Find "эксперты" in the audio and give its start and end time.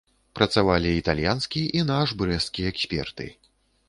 2.71-3.29